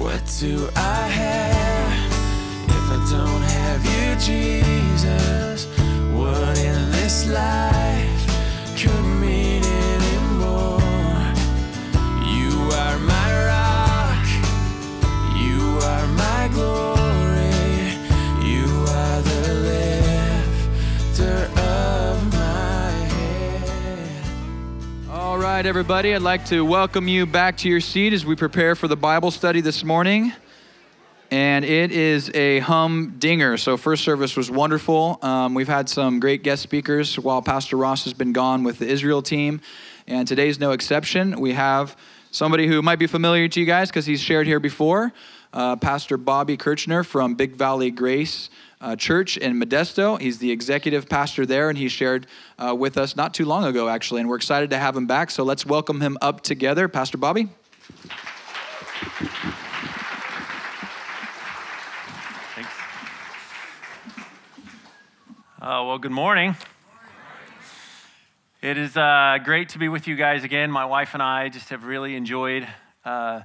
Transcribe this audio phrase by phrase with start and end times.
[0.00, 2.12] What do I have
[2.68, 5.66] if I don't have you, Jesus?
[6.14, 7.89] What in this life
[25.60, 28.88] right, everybody, I'd like to welcome you back to your seat as we prepare for
[28.88, 30.32] the Bible study this morning.
[31.30, 33.58] And it is a humdinger.
[33.58, 35.18] So, first service was wonderful.
[35.20, 38.88] Um, we've had some great guest speakers while Pastor Ross has been gone with the
[38.88, 39.60] Israel team.
[40.06, 41.38] And today's no exception.
[41.38, 41.94] We have
[42.30, 45.12] somebody who might be familiar to you guys because he's shared here before
[45.52, 48.48] uh, Pastor Bobby Kirchner from Big Valley Grace
[48.80, 50.20] uh, Church in Modesto.
[50.20, 52.26] He's the executive pastor there, and he shared
[52.58, 54.20] uh, with us not too long ago, actually.
[54.20, 55.30] And we're excited to have him back.
[55.30, 56.88] So, let's welcome him up together.
[56.88, 57.48] Pastor Bobby.
[62.54, 62.70] Thanks.
[65.60, 66.56] Uh, well, good morning.
[68.62, 70.70] It is uh, great to be with you guys again.
[70.70, 72.68] My wife and I just have really enjoyed
[73.06, 73.40] uh,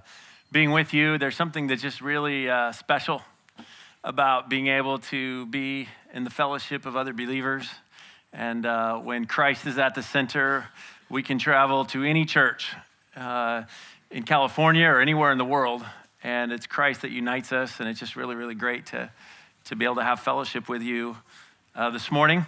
[0.52, 1.18] being with you.
[1.18, 3.22] There's something that's just really uh, special
[4.06, 7.68] about being able to be in the fellowship of other believers.
[8.32, 10.68] And uh, when Christ is at the center,
[11.10, 12.72] we can travel to any church
[13.16, 13.64] uh,
[14.12, 15.84] in California or anywhere in the world.
[16.24, 17.80] And it's Christ that unites us.
[17.80, 19.10] And it's just really, really great to,
[19.66, 21.18] to be able to have fellowship with you
[21.74, 22.46] uh, this morning.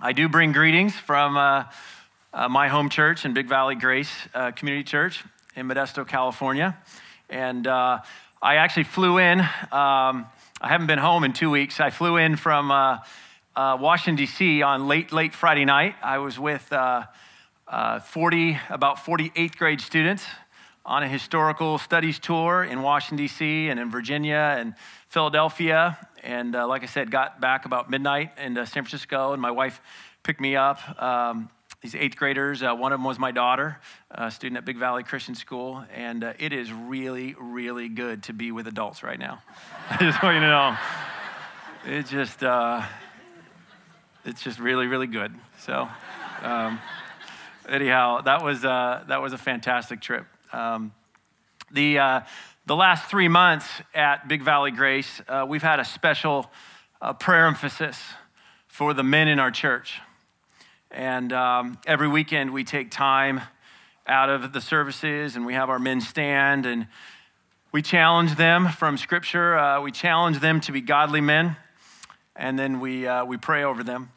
[0.00, 1.64] I do bring greetings from uh,
[2.32, 5.24] uh, my home church in Big Valley Grace uh, Community Church
[5.56, 6.74] in Modesto, California.
[7.28, 8.00] And I
[8.42, 9.46] actually flew in.
[9.70, 10.24] Um,
[10.64, 11.78] I haven't been home in two weeks.
[11.78, 13.00] I flew in from uh,
[13.54, 14.62] uh, Washington, D.C.
[14.62, 15.94] on late, late Friday night.
[16.02, 17.04] I was with uh,
[17.68, 20.24] uh, 40, about 40 eighth grade students
[20.86, 24.74] on a historical studies tour in Washington, D.C., and in Virginia and
[25.08, 25.98] Philadelphia.
[26.22, 29.82] And uh, like I said, got back about midnight into San Francisco, and my wife
[30.22, 30.80] picked me up.
[31.02, 31.50] Um,
[31.84, 33.78] these eighth graders, uh, one of them was my daughter,
[34.10, 38.32] a student at Big Valley Christian School, and uh, it is really, really good to
[38.32, 39.42] be with adults right now.
[39.90, 40.76] I just want you to know.
[41.84, 42.80] It just, uh,
[44.24, 45.34] it's just really, really good.
[45.58, 45.86] So,
[46.40, 46.80] um,
[47.68, 50.24] anyhow, that was, uh, that was a fantastic trip.
[50.54, 50.90] Um,
[51.70, 52.20] the, uh,
[52.64, 56.50] the last three months at Big Valley Grace, uh, we've had a special
[57.02, 58.00] uh, prayer emphasis
[58.68, 60.00] for the men in our church.
[60.94, 63.40] And um, every weekend we take time
[64.06, 66.86] out of the services and we have our men stand and
[67.72, 69.58] we challenge them from Scripture.
[69.58, 71.56] Uh, we challenge them to be godly men
[72.36, 74.10] and then we, uh, we pray over them.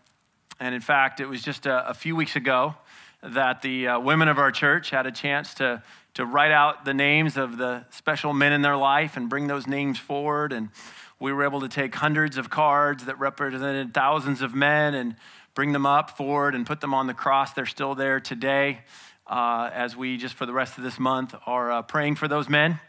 [0.60, 2.76] And in fact, it was just a, a few weeks ago
[3.24, 5.82] that the uh, women of our church had a chance to,
[6.14, 9.66] to write out the names of the special men in their life and bring those
[9.66, 10.54] names forward.
[10.54, 10.70] And
[11.20, 15.16] we were able to take hundreds of cards that represented thousands of men and
[15.58, 17.54] bring them up forward and put them on the cross.
[17.54, 18.82] They're still there today
[19.26, 22.48] uh, as we just for the rest of this month are uh, praying for those
[22.48, 22.80] men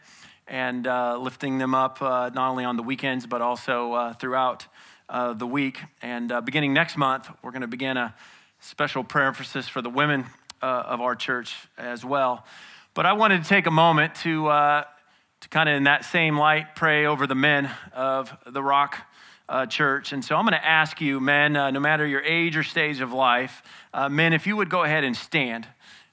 [0.47, 4.67] and uh, lifting them up uh, not only on the weekends but also uh, throughout
[5.09, 5.79] uh, the week.
[6.03, 8.13] And beginning next month, we're going to begin a
[8.59, 10.25] special prayer emphasis for the women
[10.61, 12.45] of our church as well.
[12.93, 16.75] But I wanted to take a moment to, to kind of in that same light
[16.75, 19.08] pray over the men of the Rock
[19.49, 20.13] uh, church.
[20.13, 23.01] And so I'm going to ask you, men, uh, no matter your age or stage
[23.01, 25.67] of life, uh, men, if you would go ahead and stand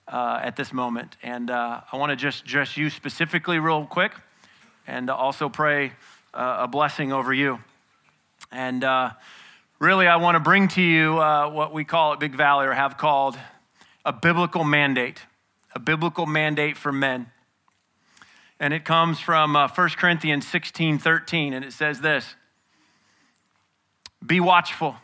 [0.09, 1.17] uh, at this moment.
[1.23, 4.13] And uh, I want to just address you specifically, real quick,
[4.87, 5.93] and also pray
[6.33, 7.59] uh, a blessing over you.
[8.51, 8.83] And
[9.79, 12.97] really, I want to bring to you what we call at Big Valley, or have
[12.97, 13.37] called
[14.05, 15.21] a biblical mandate,
[15.75, 17.27] a biblical mandate for men.
[18.59, 19.69] And it comes from 1
[19.99, 22.37] Corinthians 16 13, and it says this.
[24.26, 24.97] Be watchful.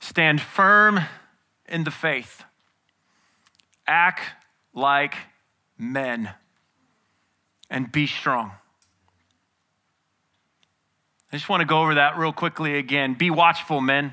[0.00, 1.00] Stand firm
[1.66, 2.44] in the faith.
[3.86, 4.22] Act
[4.74, 5.14] like
[5.78, 6.30] men.
[7.70, 8.52] And be strong.
[11.32, 13.14] I just want to go over that real quickly again.
[13.14, 14.12] Be watchful, men.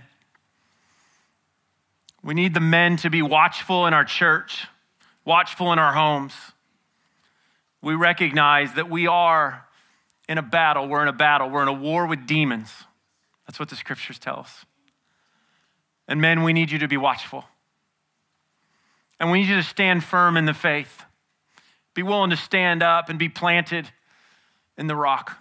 [2.23, 4.67] We need the men to be watchful in our church,
[5.25, 6.33] watchful in our homes.
[7.81, 9.67] We recognize that we are
[10.29, 10.87] in a battle.
[10.87, 11.49] We're in a battle.
[11.49, 12.71] We're in a war with demons.
[13.51, 14.65] That's what the scriptures tell us.
[16.07, 17.44] And men, we need you to be watchful.
[19.19, 21.03] And we need you to stand firm in the faith.
[21.94, 23.89] Be willing to stand up and be planted
[24.77, 25.38] in the rock.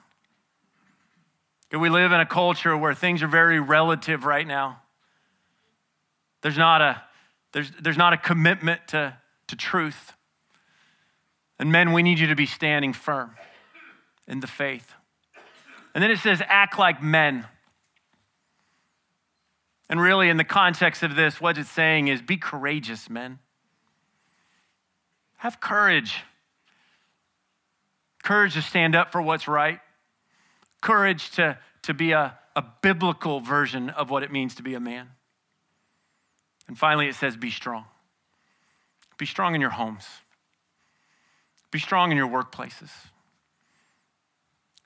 [1.70, 4.82] We live in a culture where things are very relative right now.
[6.42, 7.00] There's not a,
[7.52, 9.16] there's, there's not a commitment to,
[9.46, 10.14] to truth.
[11.60, 13.36] And men, we need you to be standing firm
[14.26, 14.94] in the faith.
[15.94, 17.46] And then it says, act like men.
[19.90, 23.40] And really, in the context of this, what it's saying is be courageous, men.
[25.38, 26.22] Have courage.
[28.22, 29.80] Courage to stand up for what's right.
[30.80, 34.80] Courage to, to be a, a biblical version of what it means to be a
[34.80, 35.08] man.
[36.68, 37.84] And finally, it says, be strong.
[39.18, 40.06] Be strong in your homes.
[41.72, 42.92] Be strong in your workplaces.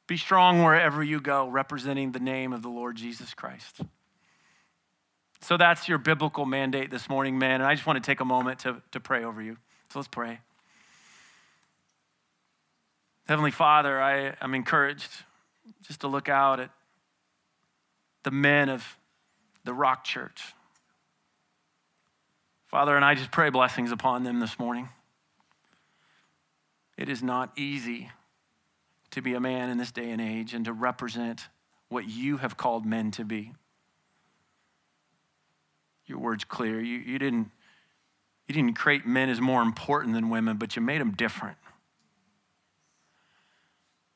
[0.06, 3.82] Be strong wherever you go, representing the name of the Lord Jesus Christ.
[5.44, 7.60] So that's your biblical mandate this morning, man.
[7.60, 9.58] And I just want to take a moment to, to pray over you.
[9.90, 10.38] So let's pray.
[13.28, 15.10] Heavenly Father, I, I'm encouraged
[15.82, 16.70] just to look out at
[18.22, 18.96] the men of
[19.64, 20.54] the Rock Church.
[22.64, 24.88] Father, and I just pray blessings upon them this morning.
[26.96, 28.10] It is not easy
[29.10, 31.48] to be a man in this day and age and to represent
[31.90, 33.52] what you have called men to be
[36.06, 36.80] your word's clear.
[36.80, 37.50] You, you, didn't,
[38.46, 41.56] you didn't create men as more important than women, but you made them different.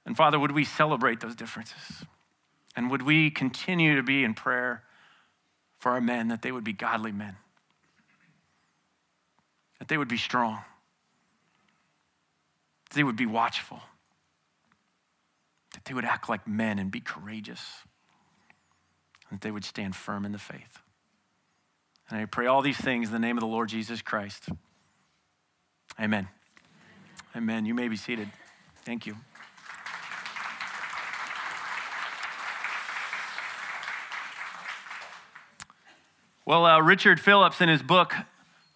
[0.05, 2.05] And Father, would we celebrate those differences?
[2.75, 4.83] And would we continue to be in prayer
[5.79, 7.37] for our men that they would be godly men?
[9.79, 10.63] That they would be strong?
[12.89, 13.81] That they would be watchful?
[15.75, 17.63] That they would act like men and be courageous?
[19.31, 20.83] That they would stand firm in the faith?
[22.11, 24.49] And I pray all these things in the name of the Lord Jesus Christ.
[26.01, 26.29] Amen.
[27.37, 27.67] Amen.
[27.67, 28.31] You may be seated.
[28.85, 29.17] Thank you.
[36.47, 38.15] Well, uh, Richard Phillips, in his book,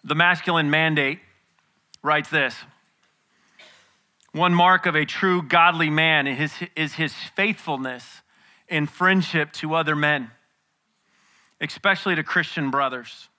[0.03, 1.19] The Masculine Mandate,
[2.03, 2.55] writes this
[4.31, 8.21] One mark of a true godly man is his, is his faithfulness
[8.67, 10.29] in friendship to other men
[11.63, 13.29] especially to Christian brothers.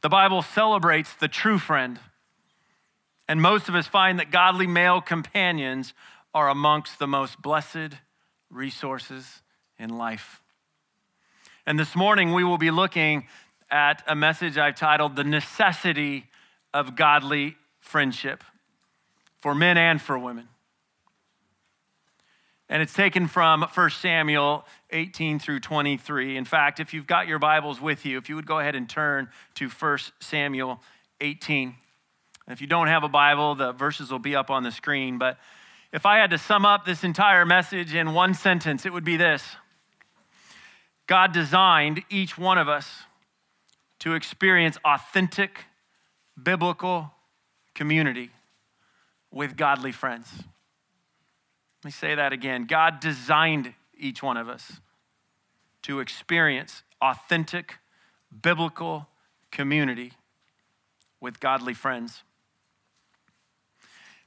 [0.00, 1.98] The Bible celebrates the true friend,
[3.28, 5.92] and most of us find that godly male companions
[6.32, 7.94] are amongst the most blessed
[8.50, 9.42] resources
[9.78, 10.42] in life.
[11.66, 13.26] And this morning we will be looking
[13.70, 16.26] at a message I've titled The Necessity
[16.72, 18.42] of Godly Friendship
[19.40, 20.48] for men and for women.
[22.70, 26.36] And it's taken from 1 Samuel 18 through 23.
[26.36, 28.88] In fact, if you've got your Bibles with you, if you would go ahead and
[28.88, 30.80] turn to 1 Samuel
[31.20, 31.74] 18.
[32.46, 35.18] And if you don't have a Bible, the verses will be up on the screen.
[35.18, 35.36] But
[35.92, 39.16] if I had to sum up this entire message in one sentence, it would be
[39.16, 39.42] this
[41.08, 42.88] God designed each one of us
[43.98, 45.64] to experience authentic
[46.40, 47.10] biblical
[47.74, 48.30] community
[49.32, 50.28] with godly friends.
[51.80, 52.66] Let me say that again.
[52.66, 54.80] God designed each one of us
[55.82, 57.78] to experience authentic
[58.42, 59.08] biblical
[59.50, 60.12] community
[61.20, 62.22] with godly friends.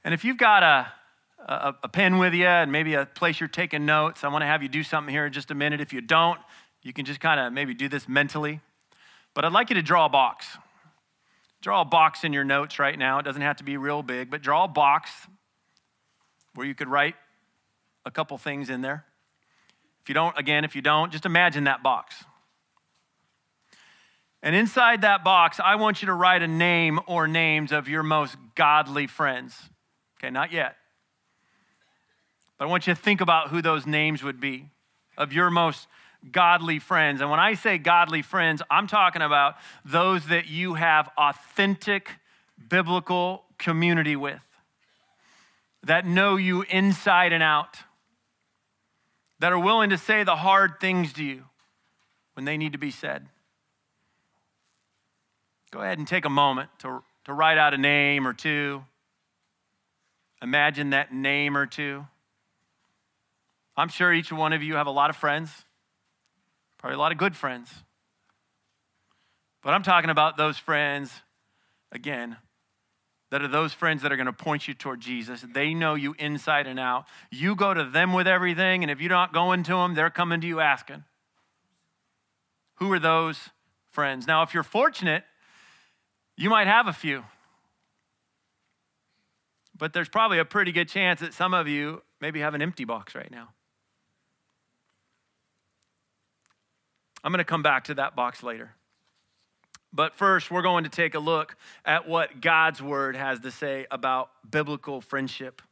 [0.02, 0.92] And if you've got a,
[1.46, 4.46] a, a, pen with you and maybe a place you're taking notes, I want to
[4.46, 5.80] have you do something here in just a minute.
[5.80, 6.40] If you don't,
[6.82, 8.60] you can just kind of maybe do this mentally.
[9.32, 10.46] But I'd like you to draw a box.
[11.62, 13.20] Draw a box in your notes right now.
[13.20, 15.10] It doesn't have to be real big, but draw a box
[16.54, 17.14] where you could write
[18.04, 19.04] a couple things in there.
[20.02, 22.24] If you don't, again, if you don't, just imagine that box.
[24.42, 28.02] And inside that box, I want you to write a name or names of your
[28.02, 29.58] most godly friends.
[30.18, 30.76] Okay, not yet.
[32.58, 34.68] But I want you to think about who those names would be
[35.16, 35.88] of your most
[36.30, 37.22] godly friends.
[37.22, 42.10] And when I say godly friends, I'm talking about those that you have authentic
[42.68, 44.42] biblical community with,
[45.82, 47.78] that know you inside and out
[49.44, 51.44] that are willing to say the hard things to you
[52.32, 53.26] when they need to be said.
[55.70, 58.82] Go ahead and take a moment to, to write out a name or two.
[60.40, 62.06] Imagine that name or two.
[63.76, 65.50] I'm sure each one of you have a lot of friends,
[66.78, 67.70] probably a lot of good friends.
[69.62, 71.12] But I'm talking about those friends,
[71.92, 72.38] again,
[73.34, 75.44] that are those friends that are going to point you toward Jesus.
[75.52, 77.06] They know you inside and out.
[77.32, 80.40] You go to them with everything, and if you're not going to them, they're coming
[80.42, 81.02] to you asking.
[82.76, 83.48] Who are those
[83.90, 84.28] friends?
[84.28, 85.24] Now, if you're fortunate,
[86.36, 87.24] you might have a few.
[89.76, 92.84] But there's probably a pretty good chance that some of you maybe have an empty
[92.84, 93.48] box right now.
[97.24, 98.76] I'm going to come back to that box later.
[99.94, 103.86] But first, we're going to take a look at what God's word has to say
[103.92, 105.62] about biblical friendship.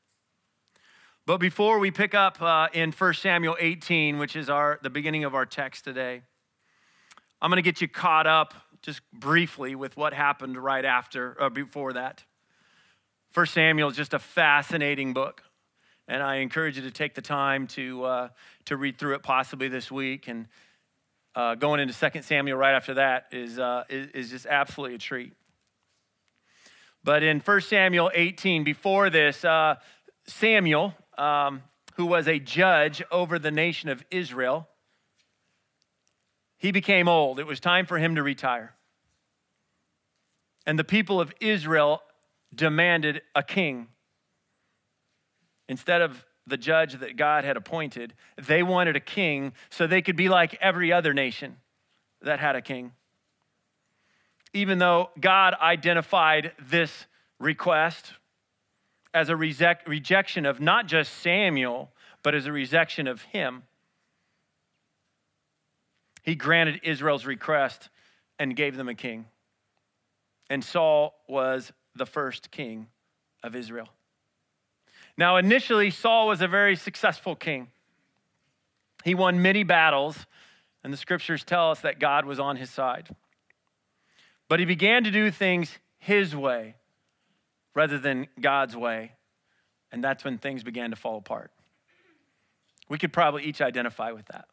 [1.27, 5.25] But before we pick up uh, in 1 Samuel 18, which is our, the beginning
[5.25, 6.23] of our text today,
[7.41, 11.47] I'm going to get you caught up just briefly with what happened right after, or
[11.47, 12.23] uh, before that.
[13.35, 15.43] 1 Samuel is just a fascinating book.
[16.07, 18.29] And I encourage you to take the time to, uh,
[18.67, 20.29] to read through it possibly this week.
[20.29, 20.47] And
[21.35, 24.99] uh, going into 2 Samuel right after that is, uh, is, is just absolutely a
[24.99, 25.33] treat.
[27.05, 29.77] But in 1 Samuel 18, before this, uh,
[30.27, 31.63] Samuel, um,
[31.97, 34.69] who was a judge over the nation of Israel,
[36.59, 37.41] he became old.
[37.41, 38.75] It was time for him to retire.
[40.65, 42.03] And the people of Israel
[42.55, 43.89] demanded a king.
[45.69, 50.17] Instead of the judge that God had appointed, they wanted a king so they could
[50.17, 51.57] be like every other nation
[52.23, 52.93] that had a king.
[54.53, 57.07] Even though God identified this
[57.39, 58.13] request
[59.15, 61.91] as a reject, rejection of not just Samuel,
[62.23, 63.63] but as a rejection of him,
[66.23, 67.89] he granted Israel's request
[68.39, 69.27] and gave them a king.
[70.49, 72.87] And Saul was the first king
[73.43, 73.89] of Israel.
[75.17, 77.69] Now, initially, Saul was a very successful king.
[79.05, 80.27] He won many battles,
[80.83, 83.09] and the scriptures tell us that God was on his side.
[84.49, 86.77] But he began to do things his way
[87.75, 89.13] rather than God's way,
[89.91, 91.51] and that's when things began to fall apart.
[92.89, 94.47] We could probably each identify with that.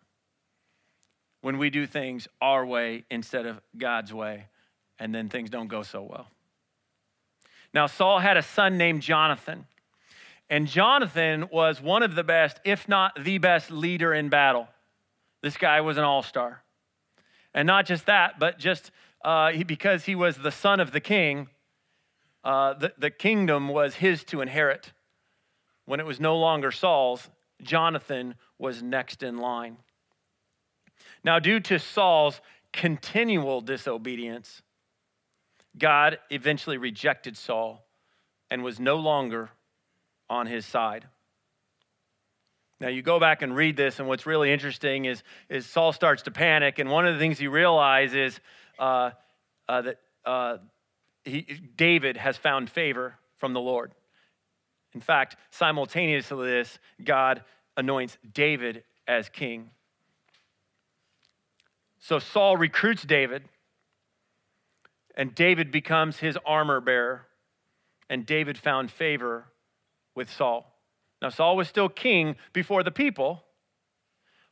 [1.42, 4.46] When we do things our way instead of God's way,
[5.00, 6.28] and then things don't go so well.
[7.74, 9.66] Now, Saul had a son named Jonathan.
[10.50, 14.68] And Jonathan was one of the best, if not the best, leader in battle.
[15.42, 16.64] This guy was an all star.
[17.54, 18.92] And not just that, but just
[19.24, 21.48] uh, he, because he was the son of the king,
[22.44, 24.92] uh, the, the kingdom was his to inherit.
[25.86, 27.30] When it was no longer Saul's,
[27.62, 29.78] Jonathan was next in line.
[31.24, 32.40] Now, due to Saul's
[32.72, 34.62] continual disobedience,
[35.78, 37.86] God eventually rejected Saul
[38.50, 39.50] and was no longer
[40.30, 41.08] on his side.
[42.80, 46.24] Now, you go back and read this, and what's really interesting is, is Saul starts
[46.24, 48.40] to panic, and one of the things he realizes
[48.78, 49.12] uh,
[49.68, 50.58] uh, that uh,
[51.26, 51.42] he,
[51.76, 53.94] David has found favor from the Lord.
[54.94, 57.44] In fact, simultaneously to this, God
[57.76, 59.72] anoints David as king.
[62.00, 63.44] So Saul recruits David
[65.16, 67.26] and David becomes his armor bearer.
[68.10, 69.46] And David found favor
[70.20, 70.70] with Saul.
[71.22, 73.42] Now, Saul was still king before the people,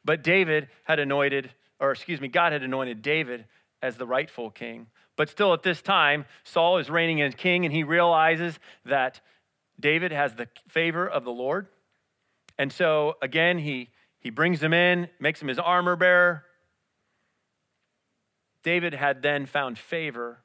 [0.05, 3.43] but David had anointed, or excuse me, God had anointed David
[3.81, 4.87] as the rightful king.
[5.17, 9.19] But still, at this time, Saul is reigning as king, and he realizes that
[9.77, 11.67] David has the favor of the Lord.
[12.57, 13.89] And so, again, he,
[14.21, 16.45] he brings him in, makes him his armor bearer.
[18.63, 20.39] David had then found favor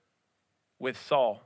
[0.81, 1.43] with Saul.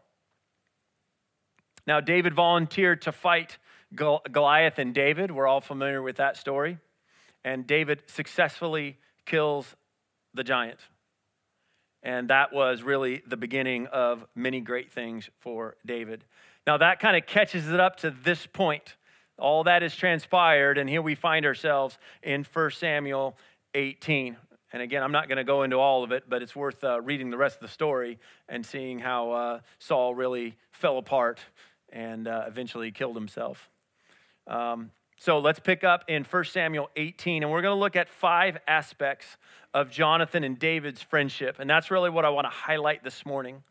[1.86, 3.58] Now, David volunteered to fight
[3.94, 5.30] Goliath and David.
[5.30, 6.78] We're all familiar with that story.
[7.44, 9.76] And David successfully kills
[10.34, 10.80] the giant.
[12.02, 16.24] And that was really the beginning of many great things for David.
[16.66, 18.96] Now, that kind of catches it up to this point.
[19.38, 23.36] All that has transpired, and here we find ourselves in 1 Samuel
[23.74, 24.36] 18.
[24.72, 27.00] And again, I'm not going to go into all of it, but it's worth uh,
[27.00, 31.40] reading the rest of the story and seeing how uh, Saul really fell apart
[31.90, 33.70] and uh, eventually killed himself.
[34.46, 38.08] Um, so let's pick up in 1 Samuel 18, and we're going to look at
[38.08, 39.38] five aspects
[39.72, 41.56] of Jonathan and David's friendship.
[41.58, 43.62] And that's really what I want to highlight this morning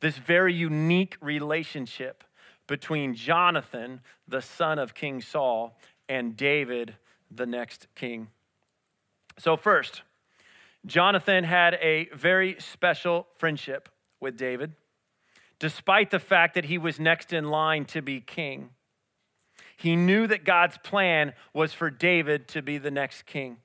[0.00, 2.24] this very unique relationship
[2.66, 6.96] between Jonathan, the son of King Saul, and David,
[7.30, 8.28] the next king.
[9.38, 10.02] So, first,
[10.84, 13.88] Jonathan had a very special friendship
[14.20, 14.72] with David,
[15.58, 18.70] despite the fact that he was next in line to be king.
[19.82, 23.56] He knew that God's plan was for David to be the next king.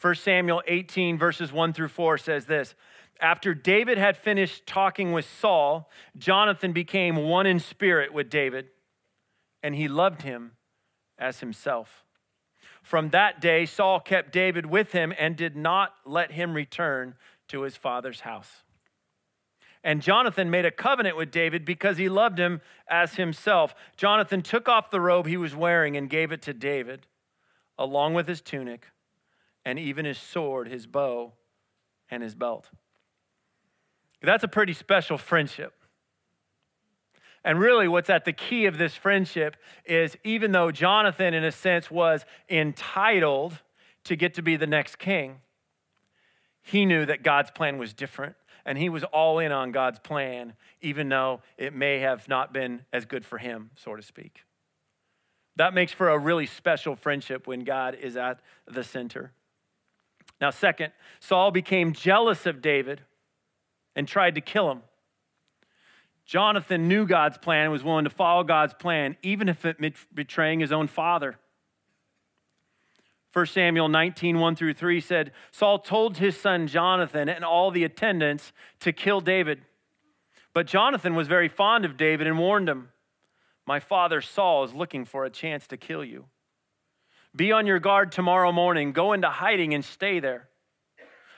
[0.00, 2.76] 1 Samuel 18, verses 1 through 4 says this
[3.20, 8.66] After David had finished talking with Saul, Jonathan became one in spirit with David,
[9.60, 10.52] and he loved him
[11.18, 12.04] as himself.
[12.80, 17.16] From that day, Saul kept David with him and did not let him return
[17.48, 18.62] to his father's house.
[19.84, 23.74] And Jonathan made a covenant with David because he loved him as himself.
[23.96, 27.06] Jonathan took off the robe he was wearing and gave it to David,
[27.78, 28.86] along with his tunic
[29.64, 31.32] and even his sword, his bow,
[32.10, 32.70] and his belt.
[34.22, 35.74] That's a pretty special friendship.
[37.44, 41.52] And really, what's at the key of this friendship is even though Jonathan, in a
[41.52, 43.58] sense, was entitled
[44.04, 45.36] to get to be the next king,
[46.62, 48.34] he knew that God's plan was different.
[48.68, 52.82] And he was all in on God's plan, even though it may have not been
[52.92, 54.44] as good for him, so to speak.
[55.56, 59.32] That makes for a really special friendship when God is at the center.
[60.38, 63.00] Now, second, Saul became jealous of David
[63.96, 64.82] and tried to kill him.
[66.26, 69.94] Jonathan knew God's plan and was willing to follow God's plan, even if it meant
[70.12, 71.38] betraying his own father.
[73.32, 77.84] 1 Samuel 19, 1 through 3 said, Saul told his son Jonathan and all the
[77.84, 79.62] attendants to kill David.
[80.54, 82.88] But Jonathan was very fond of David and warned him,
[83.66, 86.24] My father Saul is looking for a chance to kill you.
[87.36, 88.92] Be on your guard tomorrow morning.
[88.92, 90.48] Go into hiding and stay there.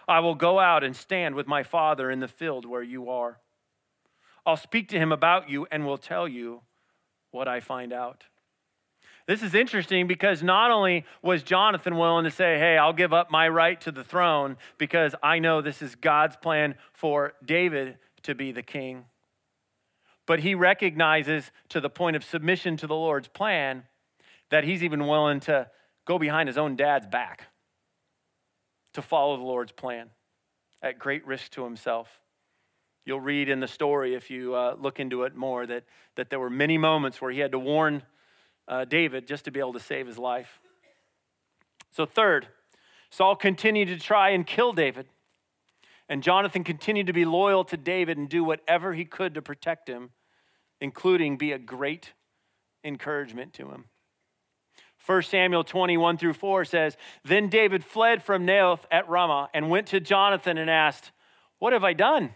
[0.06, 3.38] I will go out and stand with my father in the field where you are.
[4.46, 6.62] I'll speak to him about you and will tell you
[7.30, 8.24] what I find out.
[9.30, 13.30] This is interesting because not only was Jonathan willing to say, Hey, I'll give up
[13.30, 18.34] my right to the throne because I know this is God's plan for David to
[18.34, 19.04] be the king,
[20.26, 23.84] but he recognizes to the point of submission to the Lord's plan
[24.50, 25.68] that he's even willing to
[26.06, 27.46] go behind his own dad's back
[28.94, 30.10] to follow the Lord's plan
[30.82, 32.08] at great risk to himself.
[33.04, 35.84] You'll read in the story, if you uh, look into it more, that,
[36.16, 38.02] that there were many moments where he had to warn
[38.70, 40.60] uh, David just to be able to save his life.
[41.90, 42.46] So, third,
[43.10, 45.06] Saul continued to try and kill David.
[46.08, 49.88] And Jonathan continued to be loyal to David and do whatever he could to protect
[49.88, 50.10] him,
[50.80, 52.12] including be a great
[52.82, 53.84] encouragement to him.
[55.06, 59.88] 1 Samuel 21 through 4 says, Then David fled from Naioth at Ramah and went
[59.88, 61.10] to Jonathan and asked,
[61.58, 62.34] What have I done?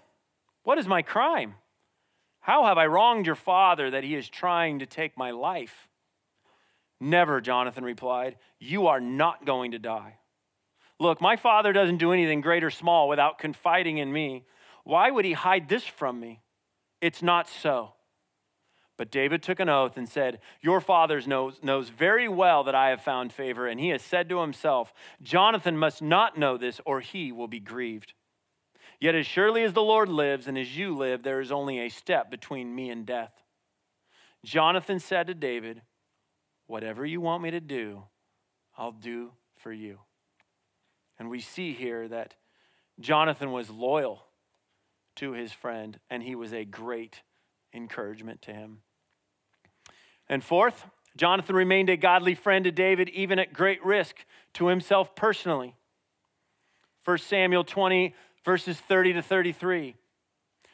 [0.64, 1.54] What is my crime?
[2.40, 5.88] How have I wronged your father that he is trying to take my life?
[7.04, 8.36] Never, Jonathan replied.
[8.58, 10.16] You are not going to die.
[10.98, 14.46] Look, my father doesn't do anything great or small without confiding in me.
[14.84, 16.40] Why would he hide this from me?
[17.02, 17.92] It's not so.
[18.96, 22.88] But David took an oath and said, Your father knows, knows very well that I
[22.88, 27.00] have found favor, and he has said to himself, Jonathan must not know this, or
[27.00, 28.14] he will be grieved.
[28.98, 31.90] Yet as surely as the Lord lives and as you live, there is only a
[31.90, 33.32] step between me and death.
[34.42, 35.82] Jonathan said to David,
[36.66, 38.04] Whatever you want me to do,
[38.76, 39.98] I'll do for you.
[41.18, 42.34] And we see here that
[43.00, 44.24] Jonathan was loyal
[45.16, 47.22] to his friend, and he was a great
[47.72, 48.78] encouragement to him.
[50.28, 54.24] And fourth, Jonathan remained a godly friend to David, even at great risk
[54.54, 55.74] to himself personally.
[57.04, 59.94] 1 Samuel 20, verses 30 to 33.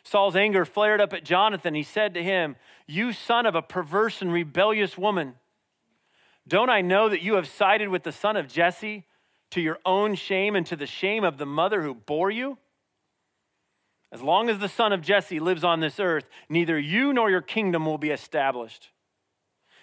[0.02, 1.74] Saul's anger flared up at Jonathan.
[1.74, 5.34] He said to him, You son of a perverse and rebellious woman,
[6.50, 9.06] don't I know that you have sided with the son of Jesse
[9.52, 12.58] to your own shame and to the shame of the mother who bore you?
[14.10, 17.40] As long as the son of Jesse lives on this earth, neither you nor your
[17.40, 18.90] kingdom will be established.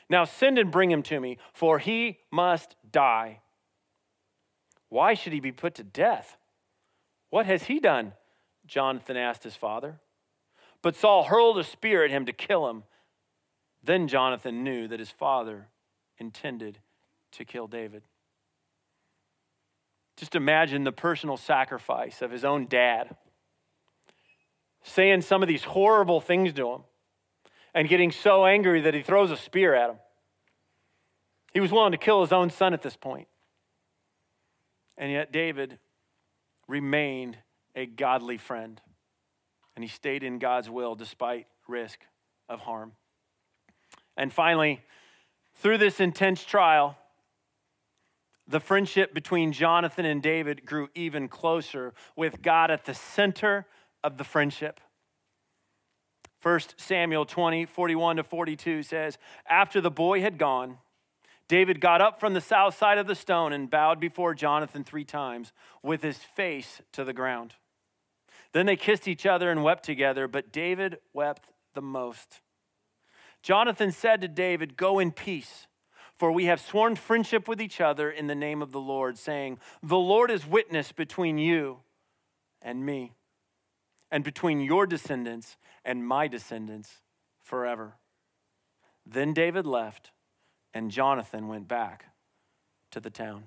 [0.09, 3.39] Now send and bring him to me, for he must die.
[4.89, 6.37] Why should he be put to death?
[7.29, 8.11] What has he done?
[8.65, 10.01] Jonathan asked his father.
[10.81, 12.83] But Saul hurled a spear at him to kill him.
[13.81, 15.69] Then Jonathan knew that his father
[16.17, 16.79] intended
[17.33, 18.03] to kill David.
[20.17, 23.15] Just imagine the personal sacrifice of his own dad
[24.83, 26.81] saying some of these horrible things to him
[27.73, 29.97] and getting so angry that he throws a spear at him.
[31.53, 33.27] He was willing to kill his own son at this point.
[34.97, 35.77] And yet, David
[36.67, 37.37] remained
[37.75, 38.81] a godly friend,
[39.75, 41.99] and he stayed in God's will despite risk
[42.49, 42.93] of harm.
[44.15, 44.81] And finally,
[45.57, 46.97] through this intense trial,
[48.47, 53.65] the friendship between Jonathan and David grew even closer with God at the center
[54.03, 54.79] of the friendship.
[56.41, 59.17] 1 Samuel 20, 41 to 42 says,
[59.49, 60.77] After the boy had gone,
[61.47, 65.05] David got up from the south side of the stone and bowed before Jonathan three
[65.05, 67.55] times with his face to the ground.
[68.53, 72.41] Then they kissed each other and wept together, but David wept the most.
[73.47, 75.67] Jonathan said to David, Go in peace,
[76.17, 79.57] for we have sworn friendship with each other in the name of the Lord, saying,
[79.81, 81.77] The Lord is witness between you
[82.61, 83.13] and me,
[84.11, 85.55] and between your descendants
[85.85, 86.99] and my descendants
[87.41, 87.93] forever.
[89.05, 90.11] Then David left
[90.73, 92.07] and Jonathan went back
[92.91, 93.45] to the town.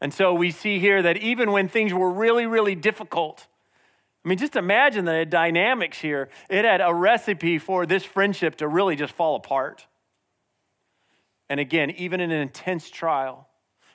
[0.00, 3.48] And so we see here that even when things were really, really difficult,
[4.24, 6.30] I mean, just imagine the dynamics here.
[6.48, 9.86] It had a recipe for this friendship to really just fall apart.
[11.50, 13.48] And again, even in an intense trial,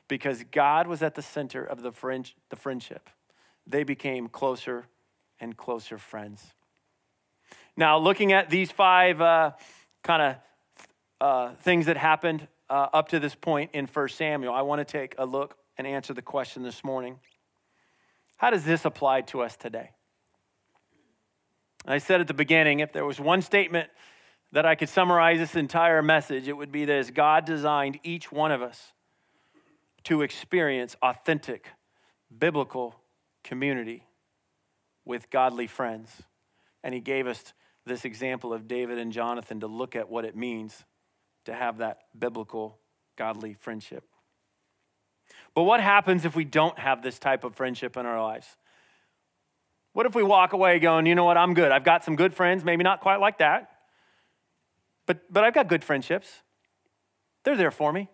[0.08, 3.10] because God was at the center of the, friend, the friendship,
[3.66, 4.86] they became closer
[5.40, 6.54] and closer friends.
[7.76, 9.52] Now, looking at these five uh,
[10.04, 10.36] kind of
[11.22, 14.86] uh, things that happened uh, up to this point in 1 Samuel, I want to
[14.86, 17.20] take a look and answer the question this morning
[18.38, 19.92] How does this apply to us today?
[21.86, 23.90] I said at the beginning if there was one statement
[24.52, 28.52] that I could summarize this entire message, it would be this God designed each one
[28.52, 28.94] of us
[30.06, 31.68] to experience authentic,
[32.36, 32.96] biblical
[33.44, 34.06] community
[35.06, 36.24] with godly friends.
[36.84, 37.54] And He gave us
[37.86, 40.84] this example of David and Jonathan to look at what it means
[41.46, 42.78] to have that biblical,
[43.16, 44.04] godly friendship.
[45.54, 48.48] But what happens if we don't have this type of friendship in our lives?
[50.00, 51.74] What if we walk away going, you know what, I'm good.
[51.74, 53.70] I've got some good friends, maybe not quite like that,
[55.06, 56.30] but, but I've got good friendships.
[57.44, 58.08] They're there for me.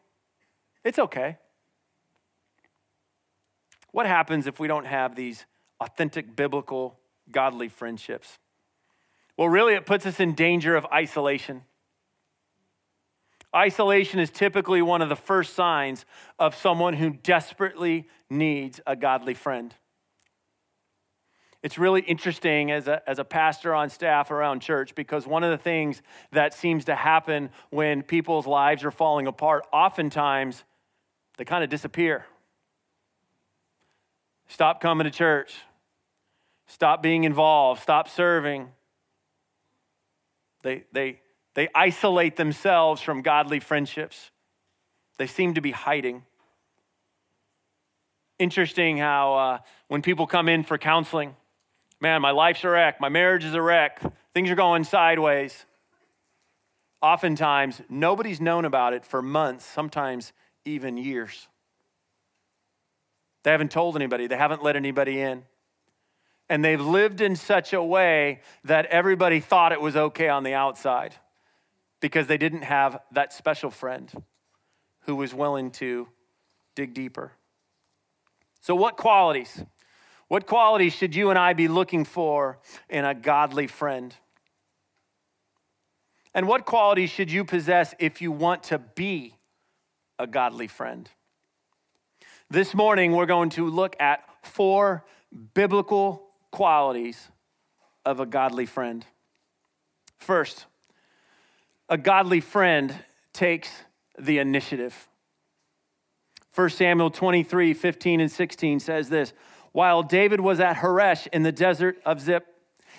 [0.84, 1.38] It's okay.
[3.91, 5.45] What happens if we don't have these
[5.80, 6.98] authentic, biblical,
[7.32, 8.39] godly friendships?
[9.38, 11.62] Well, really, it puts us in danger of isolation.
[13.56, 16.04] Isolation is typically one of the first signs
[16.39, 19.76] of someone who desperately needs a godly friend.
[21.65, 25.49] It's really interesting as a, as a pastor on staff around church because one of
[25.49, 25.99] the things
[26.32, 30.63] that seems to happen when people's lives are falling apart, oftentimes
[31.38, 32.23] they kind of disappear.
[34.47, 35.56] Stop coming to church,
[36.67, 38.69] stop being involved, stop serving.
[40.62, 41.19] They, they,
[41.56, 44.30] they isolate themselves from godly friendships.
[45.17, 46.25] They seem to be hiding.
[48.38, 51.36] Interesting how uh, when people come in for counseling,
[52.06, 54.00] man, my life's a wreck, my marriage is a wreck,
[54.32, 55.65] things are going sideways.
[57.02, 60.32] Oftentimes, nobody's known about it for months, sometimes
[60.65, 61.48] even years.
[63.41, 65.46] They haven't told anybody, they haven't let anybody in.
[66.48, 70.54] And they've lived in such a way that everybody thought it was okay on the
[70.54, 71.15] outside
[72.02, 74.12] because they didn't have that special friend
[75.08, 76.08] who was willing to
[76.76, 77.32] dig deeper.
[78.62, 79.65] So, what qualities?
[80.27, 82.59] What qualities should you and I be looking for
[82.89, 84.15] in a godly friend?
[86.33, 89.35] And what qualities should you possess if you want to be
[90.19, 91.09] a godly friend?
[92.49, 95.05] This morning, we're going to look at four
[95.53, 97.29] biblical qualities
[98.03, 99.05] of a godly friend.
[100.17, 100.65] First,
[101.88, 102.93] a godly friend
[103.33, 103.69] takes
[104.17, 105.07] the initiative.
[106.53, 109.33] 1 Samuel 23 15 and 16 says this
[109.75, 112.43] While David was at Horesh in the desert of Ziph,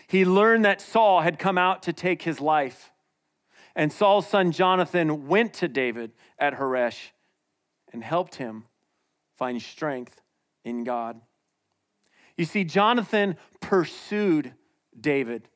[0.08, 2.92] he learned that Saul had come out to take his life.
[3.74, 6.98] And Saul's son Jonathan went to David at Horesh
[7.94, 8.64] and helped him
[9.38, 10.20] find strength
[10.66, 11.18] in God.
[12.36, 14.52] You see, Jonathan pursued
[15.00, 15.48] David.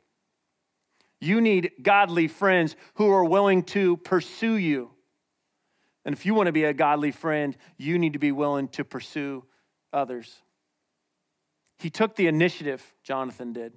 [1.20, 4.90] You need godly friends who are willing to pursue you.
[6.06, 8.86] And if you want to be a godly friend, you need to be willing to
[8.86, 9.44] pursue
[9.92, 10.40] others.
[11.80, 13.72] He took the initiative, Jonathan did.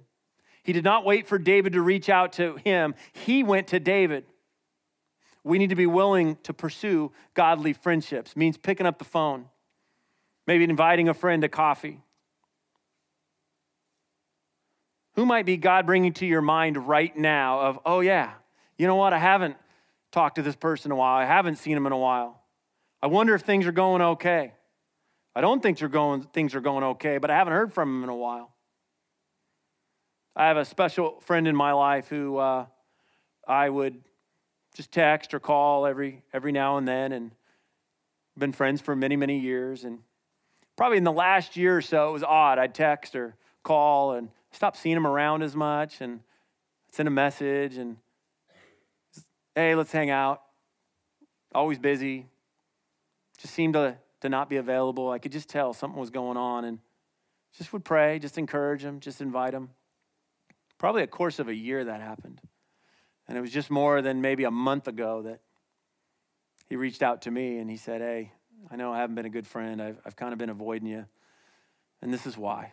[0.62, 4.24] He did not wait for David to reach out to him, he went to David.
[5.42, 9.46] We need to be willing to pursue godly friendships, means picking up the phone,
[10.46, 12.00] maybe inviting a friend to coffee,
[15.14, 18.32] Who might be God bringing to your mind right now of, oh, yeah,
[18.76, 19.12] you know what?
[19.12, 19.56] I haven't
[20.10, 21.16] talked to this person in a while.
[21.16, 22.42] I haven't seen him in a while.
[23.00, 24.54] I wonder if things are going okay.
[25.34, 28.04] I don't think they're going, things are going okay, but I haven't heard from him
[28.04, 28.52] in a while.
[30.36, 32.66] I have a special friend in my life who uh,
[33.46, 34.00] I would
[34.74, 37.30] just text or call every every now and then, and
[38.36, 39.84] been friends for many many years.
[39.84, 40.00] And
[40.76, 42.58] probably in the last year or so, it was odd.
[42.58, 46.20] I'd text or call, and Stop seeing him around as much and
[46.92, 47.96] send a message and,
[49.56, 50.42] hey, let's hang out.
[51.52, 52.26] Always busy.
[53.38, 55.10] Just seemed to, to not be available.
[55.10, 56.78] I could just tell something was going on and
[57.58, 59.68] just would pray, just encourage him, just invite him.
[60.78, 62.40] Probably a course of a year that happened.
[63.28, 65.40] And it was just more than maybe a month ago that
[66.70, 68.32] he reached out to me and he said, Hey,
[68.70, 69.82] I know I haven't been a good friend.
[69.82, 71.04] I've, I've kind of been avoiding you.
[72.00, 72.72] And this is why.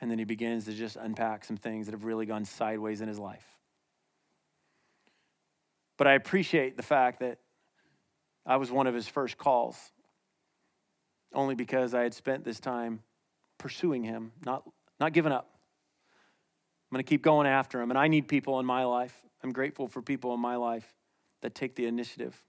[0.00, 3.06] And then he begins to just unpack some things that have really gone sideways in
[3.06, 3.46] his life.
[5.96, 7.38] But I appreciate the fact that
[8.44, 9.76] I was one of his first calls,
[11.34, 13.00] only because I had spent this time
[13.58, 14.62] pursuing him, not,
[15.00, 15.48] not giving up,
[16.90, 17.90] I'm going to keep going after him.
[17.90, 19.14] And I need people in my life.
[19.42, 20.86] I'm grateful for people in my life
[21.42, 22.40] that take the initiative.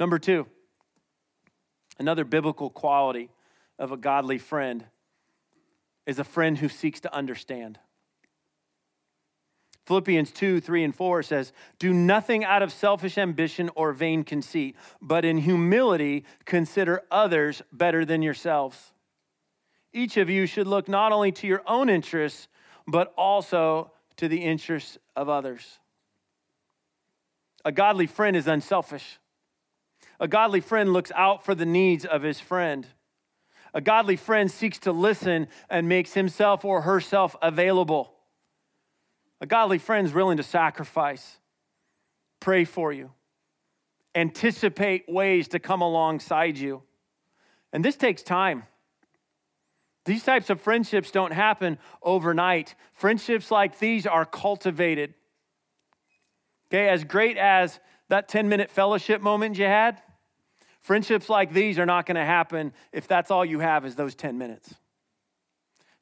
[0.00, 0.46] Number two,
[1.98, 3.30] another biblical quality
[3.78, 4.84] of a godly friend
[6.06, 7.78] is a friend who seeks to understand.
[9.86, 14.74] Philippians 2, 3, and 4 says, Do nothing out of selfish ambition or vain conceit,
[15.00, 18.92] but in humility consider others better than yourselves.
[19.92, 22.48] Each of you should look not only to your own interests,
[22.88, 25.78] but also to the interests of others.
[27.64, 29.18] A godly friend is unselfish.
[30.18, 32.86] A godly friend looks out for the needs of his friend.
[33.72, 38.15] A godly friend seeks to listen and makes himself or herself available.
[39.40, 41.38] A godly friend is willing to sacrifice,
[42.40, 43.10] pray for you,
[44.14, 46.82] anticipate ways to come alongside you.
[47.72, 48.64] And this takes time.
[50.06, 52.74] These types of friendships don't happen overnight.
[52.92, 55.14] Friendships like these are cultivated.
[56.68, 60.00] Okay, as great as that 10 minute fellowship moment you had,
[60.80, 64.14] friendships like these are not going to happen if that's all you have is those
[64.14, 64.74] 10 minutes.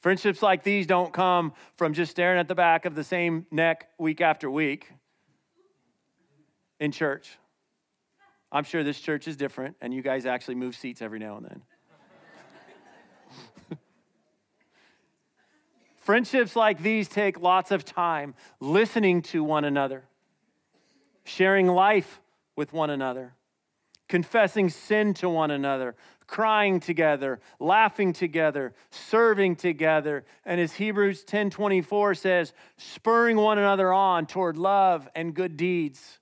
[0.05, 3.89] Friendships like these don't come from just staring at the back of the same neck
[3.97, 4.93] week after week
[6.79, 7.39] in church.
[8.53, 11.47] I'm sure this church is different, and you guys actually move seats every now and
[11.47, 11.63] then.
[15.97, 20.05] Friendships like these take lots of time listening to one another,
[21.25, 22.21] sharing life
[22.57, 23.33] with one another,
[24.07, 32.15] confessing sin to one another, crying together, laughing together, serving together, and as Hebrews 10:24
[32.17, 36.19] says, spurring one another on toward love and good deeds.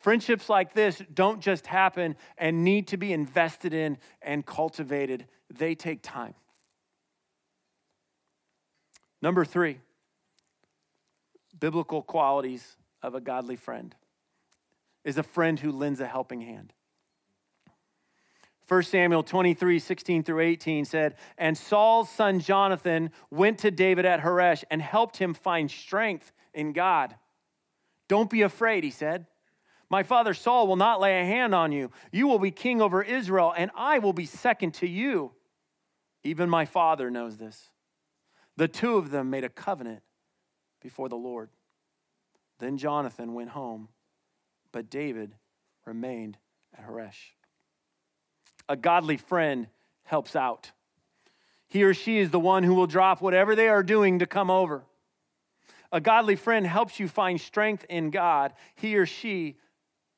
[0.00, 5.26] Friendships like this don't just happen and need to be invested in and cultivated.
[5.50, 6.34] They take time.
[9.20, 9.80] Number three,
[11.58, 13.94] biblical qualities of a godly friend
[15.04, 16.72] is a friend who lends a helping hand.
[18.68, 24.20] 1 Samuel 23, 16 through 18 said, And Saul's son Jonathan went to David at
[24.20, 27.14] Horesh and helped him find strength in God.
[28.08, 29.26] Don't be afraid, he said.
[29.90, 31.90] My father Saul will not lay a hand on you.
[32.12, 35.32] You will be king over Israel, and I will be second to you.
[36.22, 37.70] Even my father knows this.
[38.56, 40.02] The two of them made a covenant
[40.82, 41.48] before the Lord.
[42.58, 43.88] Then Jonathan went home,
[44.72, 45.36] but David
[45.86, 46.36] remained
[46.76, 47.32] at Horesh.
[48.68, 49.68] A godly friend
[50.04, 50.70] helps out.
[51.68, 54.50] He or she is the one who will drop whatever they are doing to come
[54.50, 54.84] over.
[55.92, 58.52] A godly friend helps you find strength in God.
[58.74, 59.56] He or she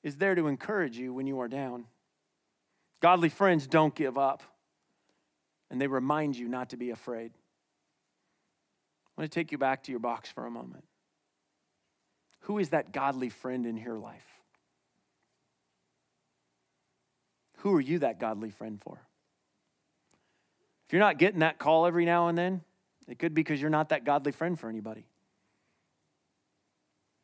[0.03, 1.85] is there to encourage you when you are down.
[3.01, 4.43] Godly friends don't give up,
[5.71, 7.33] and they remind you not to be afraid.
[9.17, 10.85] I want to take you back to your box for a moment.
[12.41, 14.40] Who is that godly friend in your life?
[17.61, 19.01] Who are you that godly friend for?
[20.87, 22.63] If you're not getting that call every now and then,
[23.07, 25.07] it could be because you're not that godly friend for anybody.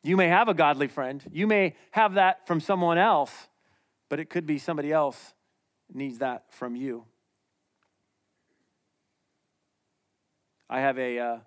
[0.03, 1.23] You may have a godly friend.
[1.31, 3.33] You may have that from someone else,
[4.09, 5.33] but it could be somebody else
[5.93, 7.03] needs that from you.
[10.69, 11.37] I have a uh,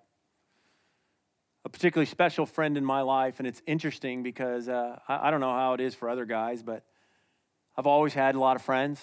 [1.63, 5.41] a particularly special friend in my life, and it's interesting because uh, I, I, don't
[5.41, 6.83] know how it is for other guys, but
[7.77, 9.01] I've always had a lot of friends.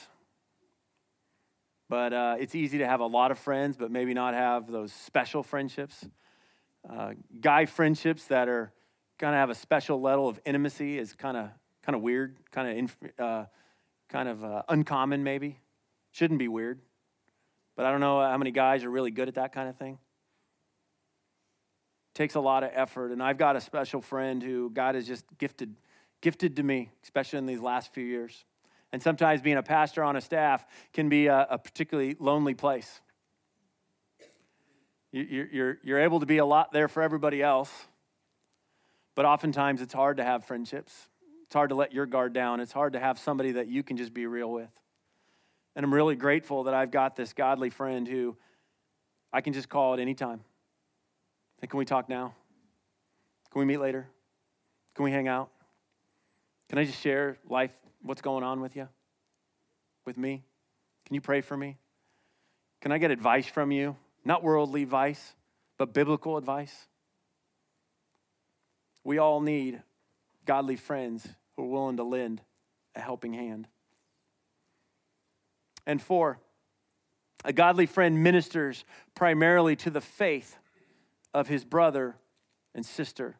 [1.89, 4.93] But uh, it's easy to have a lot of friends, but maybe not have those
[4.93, 6.07] special friendships.
[6.89, 8.73] Uh, guy friendships that are
[9.19, 11.49] kind of have a special level of intimacy is kind of
[11.83, 13.45] kind of weird, kind of uh,
[14.11, 15.59] kind of uh, uncommon, maybe.
[16.13, 16.81] Shouldn't be weird,
[17.75, 19.99] but I don't know how many guys are really good at that kind of thing
[22.19, 23.13] takes a lot of effort.
[23.13, 25.77] And I've got a special friend who God has just gifted,
[26.21, 28.45] gifted to me, especially in these last few years.
[28.93, 33.01] And sometimes being a pastor on a staff can be a, a particularly lonely place.
[35.13, 37.73] You, you're, you're able to be a lot there for everybody else,
[39.15, 40.95] but oftentimes it's hard to have friendships.
[41.45, 42.61] It's hard to let your guard down.
[42.61, 44.71] It's hard to have somebody that you can just be real with.
[45.75, 48.37] And I'm really grateful that I've got this godly friend who
[49.33, 50.41] I can just call at any time.
[51.61, 52.35] Hey, can we talk now?
[53.51, 54.09] Can we meet later?
[54.95, 55.51] Can we hang out?
[56.69, 57.71] Can I just share life,
[58.03, 58.89] what's going on with you,
[60.05, 60.45] with me?
[61.07, 61.79] Can you pray for me?
[62.81, 63.97] Can I get advice from you?
[64.25, 65.35] Not worldly advice,
[65.79, 66.75] but biblical advice.
[69.05, 69.83] We all need
[70.45, 71.27] godly friends
[71.57, 72.43] who are willing to lend
[72.95, 73.67] a helping hand.
[75.87, 76.39] And four,
[77.45, 80.57] a godly friend ministers primarily to the faith
[81.33, 82.17] of his brother
[82.75, 83.37] and sister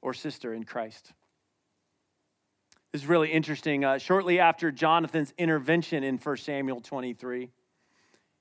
[0.00, 1.12] or sister in Christ.
[2.92, 3.84] This is really interesting.
[3.84, 7.48] Uh, shortly after Jonathan's intervention in 1 Samuel 23,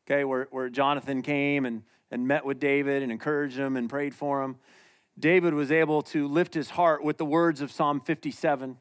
[0.08, 4.16] okay, where, where Jonathan came and, and met with David and encouraged him and prayed
[4.16, 4.56] for him,
[5.20, 8.78] David was able to lift his heart with the words of Psalm 57.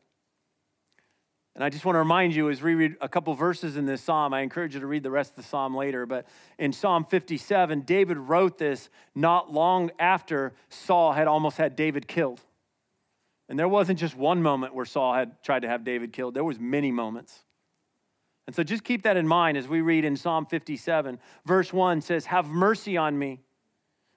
[1.54, 4.00] And I just want to remind you as we read a couple verses in this
[4.00, 6.07] psalm, I encourage you to read the rest of the psalm later.
[6.07, 6.26] But
[6.59, 12.40] in Psalm 57, David wrote this not long after Saul had almost had David killed.
[13.48, 16.44] And there wasn't just one moment where Saul had tried to have David killed, there
[16.44, 17.44] was many moments.
[18.46, 21.18] And so just keep that in mind as we read in Psalm 57.
[21.44, 23.40] Verse 1 says, Have mercy on me.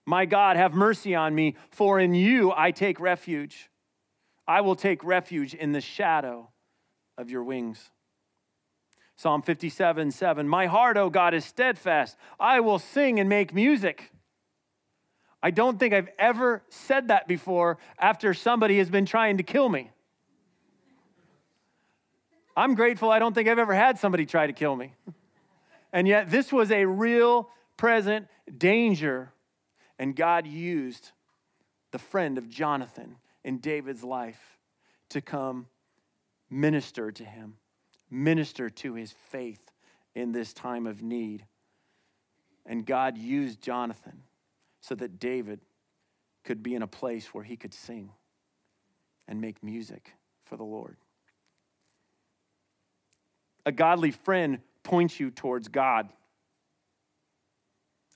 [0.05, 3.69] My God, have mercy on me, for in you I take refuge.
[4.47, 6.49] I will take refuge in the shadow
[7.17, 7.91] of your wings.
[9.15, 10.47] Psalm 57 7.
[10.47, 12.17] My heart, O God, is steadfast.
[12.39, 14.11] I will sing and make music.
[15.43, 19.67] I don't think I've ever said that before after somebody has been trying to kill
[19.67, 19.89] me.
[22.55, 24.93] I'm grateful I don't think I've ever had somebody try to kill me.
[25.93, 28.27] And yet, this was a real present
[28.57, 29.33] danger.
[29.97, 31.11] And God used
[31.91, 34.57] the friend of Jonathan in David's life
[35.09, 35.67] to come
[36.49, 37.55] minister to him,
[38.09, 39.71] minister to his faith
[40.13, 41.45] in this time of need.
[42.65, 44.23] And God used Jonathan
[44.81, 45.61] so that David
[46.43, 48.09] could be in a place where he could sing
[49.27, 50.13] and make music
[50.45, 50.97] for the Lord.
[53.65, 56.09] A godly friend points you towards God.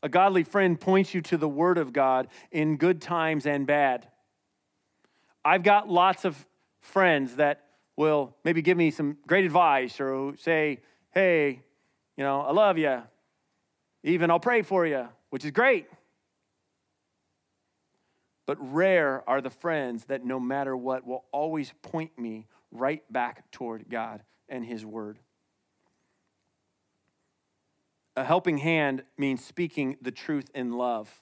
[0.02, 4.08] A godly friend points you to the Word of God in good times and bad.
[5.44, 6.46] I've got lots of
[6.82, 7.62] friends that
[7.96, 10.80] will maybe give me some great advice or say,
[11.12, 11.62] hey,
[12.18, 13.04] you know, I love you.
[14.04, 15.88] Even I'll pray for you, which is great.
[18.46, 23.50] But rare are the friends that no matter what will always point me right back
[23.52, 25.20] toward God and His Word.
[28.16, 31.22] A helping hand means speaking the truth in love.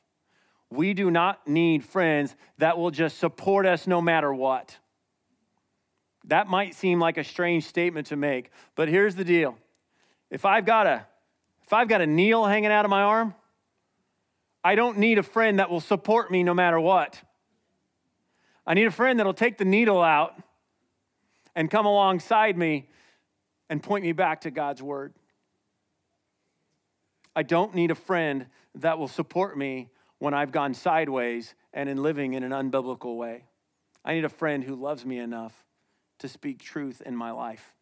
[0.69, 4.77] We do not need friends that will just support us no matter what.
[6.25, 9.57] That might seem like a strange statement to make, but here's the deal.
[10.29, 11.05] If I've got a
[11.63, 13.33] if I've got a needle hanging out of my arm,
[14.63, 17.21] I don't need a friend that will support me no matter what.
[18.65, 20.33] I need a friend that'll take the needle out
[21.55, 22.87] and come alongside me
[23.69, 25.13] and point me back to God's word.
[27.35, 32.01] I don't need a friend that will support me when I've gone sideways and in
[32.01, 33.45] living in an unbiblical way.
[34.05, 35.53] I need a friend who loves me enough
[36.19, 37.73] to speak truth in my life.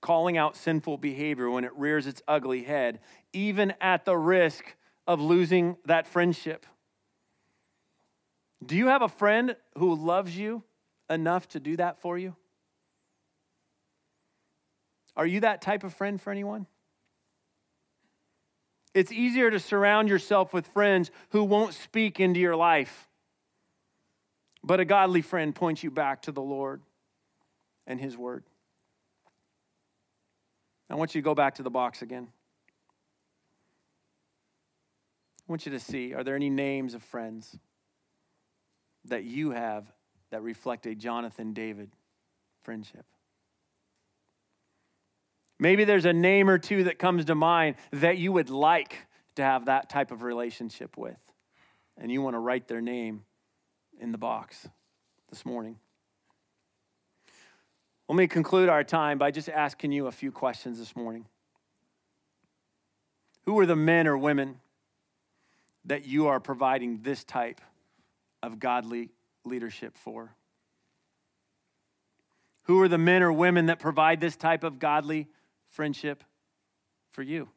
[0.00, 3.00] Calling out sinful behavior when it rears its ugly head,
[3.32, 6.66] even at the risk of losing that friendship.
[8.64, 10.62] Do you have a friend who loves you
[11.08, 12.36] enough to do that for you?
[15.16, 16.66] Are you that type of friend for anyone?
[18.94, 23.08] It's easier to surround yourself with friends who won't speak into your life.
[24.62, 26.82] But a godly friend points you back to the Lord
[27.86, 28.44] and His Word.
[30.90, 32.28] I want you to go back to the box again.
[35.48, 37.58] I want you to see are there any names of friends
[39.06, 39.86] that you have
[40.30, 41.90] that reflect a Jonathan David
[42.62, 43.04] friendship?
[45.58, 48.96] Maybe there's a name or two that comes to mind that you would like
[49.36, 51.18] to have that type of relationship with,
[51.96, 53.24] and you want to write their name
[54.00, 54.68] in the box
[55.30, 55.76] this morning.
[58.08, 61.26] Let me conclude our time by just asking you a few questions this morning.
[63.44, 64.60] Who are the men or women
[65.84, 67.60] that you are providing this type
[68.42, 69.10] of godly
[69.44, 70.34] leadership for?
[72.62, 75.28] Who are the men or women that provide this type of godly
[75.70, 76.24] friendship
[77.12, 77.48] for you?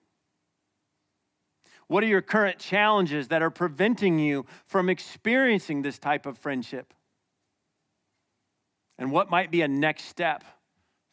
[1.88, 6.94] What are your current challenges that are preventing you from experiencing this type of friendship?
[9.02, 10.44] And what might be a next step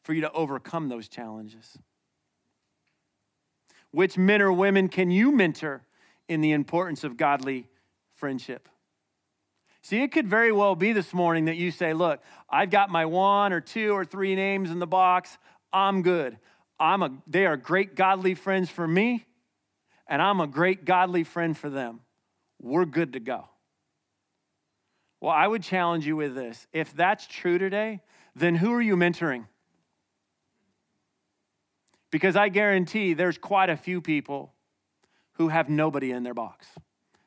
[0.05, 1.79] for you to overcome those challenges?
[3.93, 5.83] Which men or women can you mentor
[6.29, 7.67] in the importance of godly
[8.15, 8.69] friendship?
[9.81, 12.21] See, it could very well be this morning that you say, Look,
[12.51, 15.39] I've got my one or two or three names in the box.
[15.73, 16.39] I'm good.
[16.79, 19.25] I'm a, they are great godly friends for me
[20.07, 22.01] and I'm a great godly friend for them,
[22.61, 23.49] we're good to go.
[25.21, 26.67] Well, I would challenge you with this.
[26.73, 28.01] If that's true today,
[28.37, 29.47] then who are you mentoring?
[32.11, 34.53] Because I guarantee there's quite a few people
[35.33, 36.69] who have nobody in their box.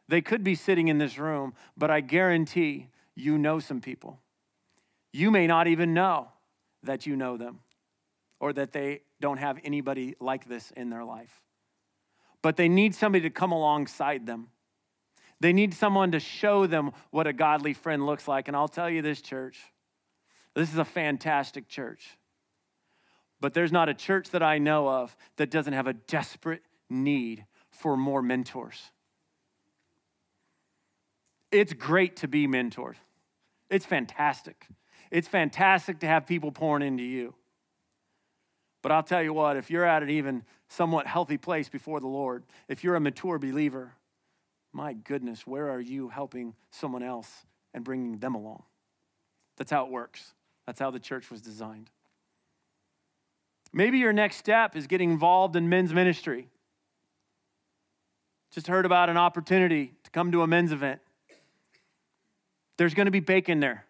[0.08, 4.20] They could be sitting in this room, but I guarantee you know some people.
[5.14, 6.30] You may not even know
[6.84, 7.60] that you know them
[8.40, 11.42] or that they don't have anybody like this in their life.
[12.42, 14.48] But they need somebody to come alongside them.
[15.42, 18.48] They need someone to show them what a godly friend looks like.
[18.48, 19.60] And I'll tell you this, church,
[20.54, 22.16] this is a fantastic church.
[23.40, 26.62] But there's not a church that I know of that doesn't have a desperate
[26.92, 28.92] need for more mentors.
[31.52, 32.96] It's great to be mentored.
[33.68, 34.68] It's fantastic.
[35.10, 37.34] It's fantastic to have people pouring into you.
[38.84, 42.08] But I'll tell you what, if you're at an even somewhat healthy place before the
[42.08, 43.96] Lord, if you're a mature believer,
[44.74, 47.30] my goodness, where are you helping someone else
[47.74, 48.64] and bringing them along?
[49.58, 50.34] That's how it works.
[50.66, 51.90] That's how the church was designed.
[53.74, 56.48] Maybe your next step is getting involved in men's ministry.
[58.52, 61.00] Just heard about an opportunity to come to a men's event.
[62.78, 63.86] There's going to be bacon there.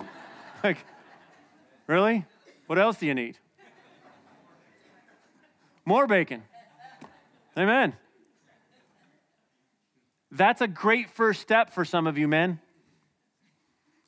[0.64, 0.78] like,
[1.86, 2.24] really?
[2.66, 3.38] What else do you need?
[5.84, 6.42] More bacon.
[7.58, 7.94] Amen.
[10.34, 12.58] That's a great first step for some of you men.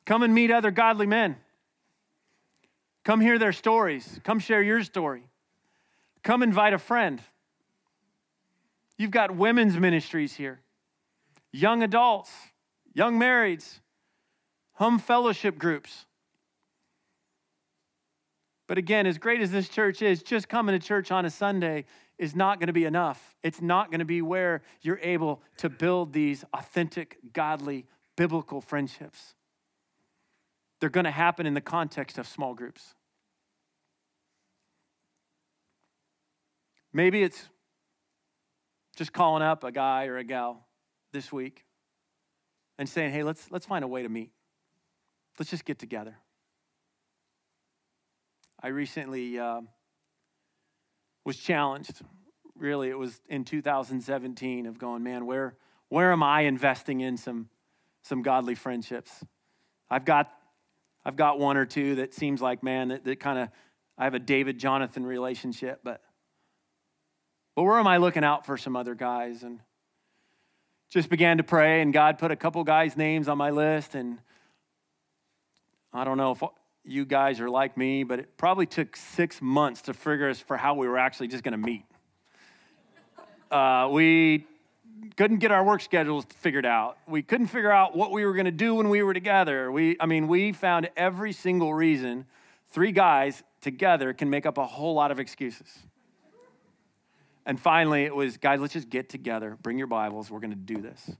[0.05, 1.37] Come and meet other godly men.
[3.05, 4.19] Come hear their stories.
[4.25, 5.23] Come share your story.
[6.23, 7.21] Come invite a friend.
[8.97, 10.59] You've got women's ministries here,
[11.53, 12.31] young adults,
[12.93, 13.79] young marrieds,
[14.73, 16.05] home fellowship groups.
[18.67, 21.85] But again, as great as this church is, just coming to church on a Sunday
[22.17, 23.35] is not going to be enough.
[23.43, 29.35] It's not going to be where you're able to build these authentic, godly, biblical friendships.
[30.79, 32.95] They're going to happen in the context of small groups.
[36.93, 37.49] Maybe it's
[38.95, 40.65] just calling up a guy or a gal
[41.13, 41.65] this week
[42.79, 44.31] and saying, hey, let's, let's find a way to meet.
[45.37, 46.17] Let's just get together.
[48.61, 49.61] I recently uh,
[51.27, 52.01] was challenged.
[52.57, 55.57] Really, it was in 2017 of going, man, where,
[55.89, 57.49] where am I investing in some,
[58.01, 59.25] some godly friendships?
[59.89, 60.31] I've got,
[61.03, 63.49] I've got one or two that seems like, man, that, that kind of,
[63.97, 66.01] I have a David Jonathan relationship, but
[67.55, 69.41] but where am I looking out for some other guys?
[69.41, 69.59] And
[70.89, 73.95] just began to pray, and God put a couple guys' names on my list.
[73.95, 74.19] And
[75.91, 76.43] I don't know if
[76.87, 80.57] you guys are like me, but it probably took six months to figure us for
[80.57, 81.83] how we were actually just going to meet.
[83.51, 84.45] Uh, we
[85.15, 86.97] couldn't get our work schedules figured out.
[87.07, 89.71] We couldn't figure out what we were going to do when we were together.
[89.71, 92.25] We, I mean, we found every single reason
[92.69, 95.67] three guys together can make up a whole lot of excuses.
[97.45, 100.55] And finally, it was, guys, let's just get together, bring your Bibles, we're going to
[100.57, 101.11] do this.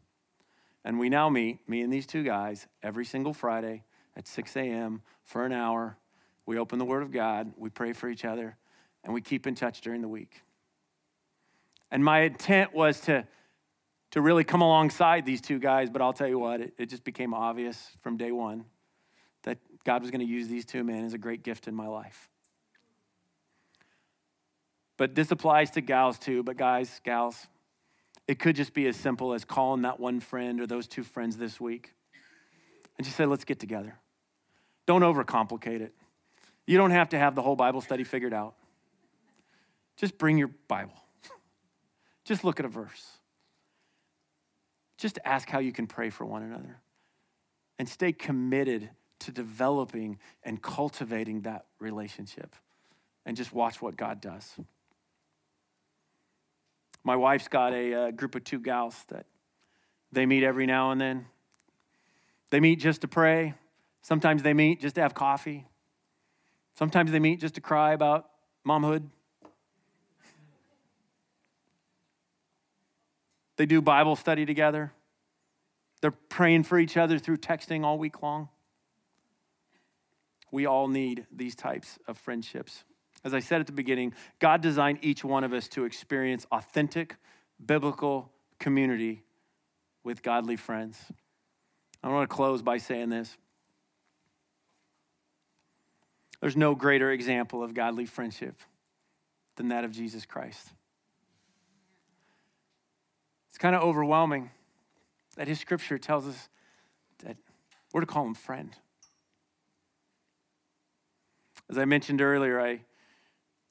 [0.83, 3.83] And we now meet, me and these two guys, every single Friday
[4.17, 5.01] at 6 a.m.
[5.23, 5.95] for an hour.
[6.45, 8.57] We open the Word of God, we pray for each other,
[9.03, 10.41] and we keep in touch during the week.
[11.91, 13.25] And my intent was to,
[14.11, 17.03] to really come alongside these two guys, but I'll tell you what, it, it just
[17.03, 18.65] became obvious from day one
[19.43, 21.87] that God was going to use these two men as a great gift in my
[21.87, 22.29] life.
[24.97, 26.41] But this applies to gals too.
[26.41, 27.47] But guys, gals,
[28.27, 31.37] it could just be as simple as calling that one friend or those two friends
[31.37, 31.93] this week
[32.97, 33.95] and just say, let's get together.
[34.87, 35.93] Don't overcomplicate it.
[36.65, 38.55] You don't have to have the whole Bible study figured out.
[39.97, 40.99] Just bring your Bible.
[42.25, 43.05] Just look at a verse.
[44.97, 46.79] Just ask how you can pray for one another.
[47.77, 52.55] And stay committed to developing and cultivating that relationship.
[53.25, 54.55] And just watch what God does.
[57.03, 59.25] My wife's got a, uh, group of two gals that
[60.11, 61.27] they meet every now and then.
[62.49, 63.53] They meet just to pray.
[64.07, 65.65] Sometimes they meet just to have coffee.
[66.79, 68.29] Sometimes they meet just to cry about
[68.65, 69.09] momhood.
[73.57, 74.93] They do Bible study together.
[75.99, 78.47] They're praying for each other through texting all week long.
[80.53, 82.85] We all need these types of friendships.
[83.25, 87.17] As I said at the beginning, God designed each one of us to experience authentic
[87.65, 89.23] biblical community
[90.05, 90.97] with godly friends.
[92.01, 93.35] I want to close by saying this.
[96.39, 98.61] There's no greater example of godly friendship
[99.55, 100.69] than that of Jesus Christ.
[103.49, 104.51] It's kind of overwhelming
[105.35, 106.49] that his scripture tells us
[107.25, 107.37] that
[107.91, 108.75] we're to call him friend.
[111.69, 112.81] As I mentioned earlier, I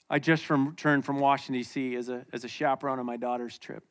[0.08, 1.96] I just returned from Washington, D.C.
[1.96, 3.82] As a, as a chaperone on my daughter's trip.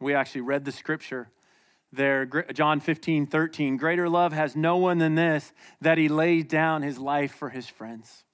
[0.00, 1.28] We actually read the scripture
[1.92, 3.76] there, John 15, 13.
[3.76, 7.68] Greater love has no one than this, that he lays down his life for his
[7.68, 8.24] friends.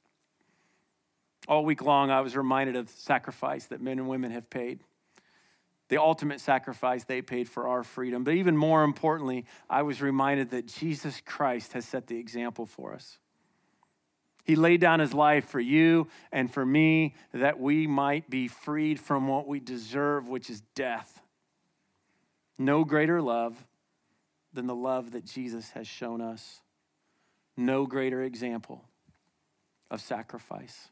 [1.49, 4.81] All week long, I was reminded of sacrifice that men and women have paid,
[5.89, 8.25] the ultimate sacrifice they paid for our freedom.
[8.25, 12.95] But even more importantly, I was reminded that Jesus Christ has set the example for
[12.95, 13.19] us.
[14.45, 19.01] He laid down his life for you and for me that we might be freed
[19.01, 21.21] from what we deserve, which is death.
[22.59, 23.57] No greater love
[24.53, 26.61] than the love that Jesus has shown us.
[27.57, 28.85] No greater example
[29.91, 30.89] of sacrifice.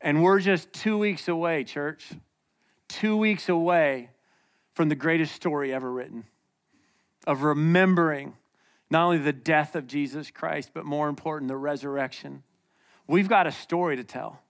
[0.00, 2.10] And we're just two weeks away, church,
[2.88, 4.10] two weeks away
[4.74, 6.24] from the greatest story ever written
[7.26, 8.34] of remembering
[8.90, 12.42] not only the death of Jesus Christ, but more important, the resurrection.
[13.06, 14.40] We've got a story to tell.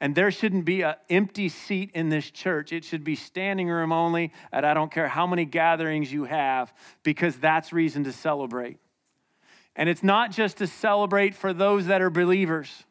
[0.00, 2.72] And there shouldn't be an empty seat in this church.
[2.72, 6.72] It should be standing room only, and I don't care how many gatherings you have,
[7.02, 8.78] because that's reason to celebrate.
[9.76, 12.84] And it's not just to celebrate for those that are believers.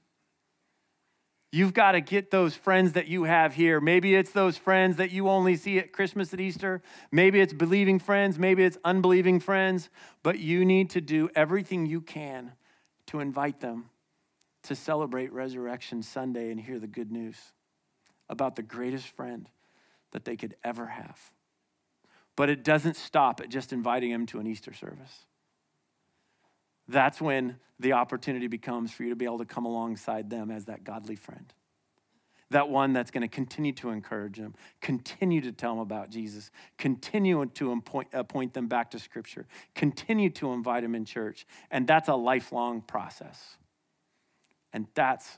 [1.52, 3.82] You've got to get those friends that you have here.
[3.82, 6.84] Maybe it's those friends that you only see at Christmas and Easter.
[7.12, 8.38] Maybe it's believing friends.
[8.38, 9.90] Maybe it's unbelieving friends.
[10.22, 12.52] But you need to do everything you can
[13.08, 13.90] to invite them
[14.64, 17.38] to celebrate Resurrection Sunday and hear the good news
[18.30, 19.50] about the greatest friend
[20.12, 21.20] that they could ever have.
[22.36, 25.26] But it doesn't stop at just inviting them to an Easter service.
[26.88, 30.66] That's when the opportunity becomes for you to be able to come alongside them as
[30.66, 31.54] that godly friend.
[32.52, 36.50] That one that's going to continue to encourage them, continue to tell them about Jesus,
[36.80, 39.46] continue to point, them back to Scripture,
[39.76, 41.46] continue to invite them in church.
[41.70, 43.58] And that's a lifelong process.
[44.74, 45.38] And that's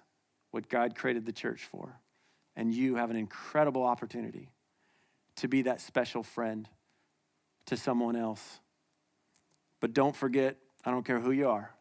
[0.52, 2.00] what God created the church for.
[2.56, 4.50] And you have an incredible opportunity
[5.38, 6.68] to be that special friend
[7.68, 8.60] to someone else.
[9.80, 11.72] But don't forget, I don't care who you are,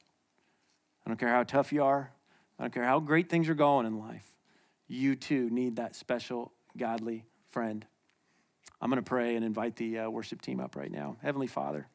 [1.04, 2.12] I don't care how tough you are,
[2.58, 4.26] I don't care how great things are going in life.
[4.86, 7.84] You too need that special, godly friend.
[8.80, 11.16] I'm going to pray and invite the uh, worship team up right now.
[11.22, 11.86] Heavenly Father,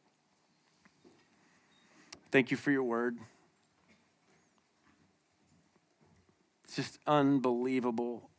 [2.32, 3.18] thank you for your word.
[6.78, 8.30] It's just unbelievable.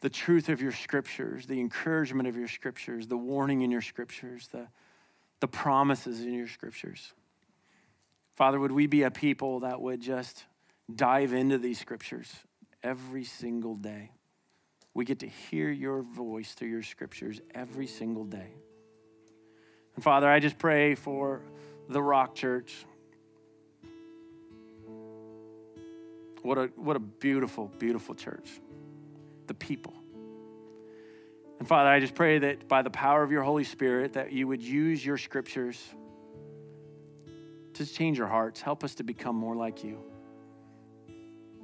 [0.00, 4.48] The truth of your scriptures, the encouragement of your scriptures, the warning in your scriptures,
[4.50, 4.66] the,
[5.38, 7.12] the promises in your scriptures.
[8.34, 10.44] Father, would we be a people that would just
[10.92, 12.32] dive into these scriptures
[12.82, 14.10] every single day?
[14.92, 18.54] We get to hear your voice through your scriptures every single day.
[19.94, 21.42] And Father, I just pray for
[21.88, 22.74] the Rock Church.
[26.48, 28.48] What a, what a beautiful, beautiful church.
[29.48, 29.92] The people.
[31.58, 34.48] And Father, I just pray that by the power of your Holy Spirit, that you
[34.48, 35.78] would use your scriptures
[37.74, 38.62] to change our hearts.
[38.62, 39.98] Help us to become more like you.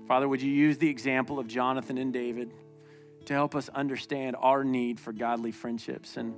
[0.07, 2.53] Father, would you use the example of Jonathan and David
[3.25, 6.19] to help us understand our need for godly friendships?
[6.19, 6.35] And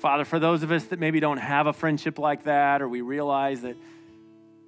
[0.00, 3.00] Father, for those of us that maybe don't have a friendship like that, or we
[3.00, 3.76] realize that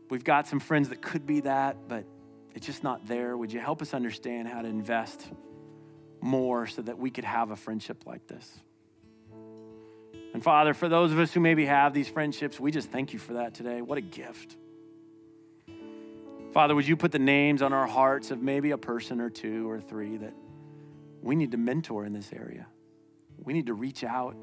[0.08, 2.06] we've got some friends that could be that, but
[2.56, 3.36] it's just not there.
[3.36, 5.28] Would you help us understand how to invest
[6.22, 8.50] more so that we could have a friendship like this?
[10.32, 13.18] And Father, for those of us who maybe have these friendships, we just thank you
[13.18, 13.82] for that today.
[13.82, 14.56] What a gift.
[16.54, 19.68] Father, would you put the names on our hearts of maybe a person or two
[19.68, 20.32] or three that
[21.20, 22.66] we need to mentor in this area?
[23.36, 24.34] We need to reach out